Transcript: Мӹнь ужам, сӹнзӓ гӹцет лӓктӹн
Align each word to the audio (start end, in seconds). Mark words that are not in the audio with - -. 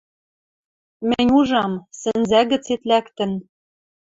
Мӹнь 1.09 1.33
ужам, 1.39 1.73
сӹнзӓ 1.99 2.41
гӹцет 2.51 2.81
лӓктӹн 2.89 3.31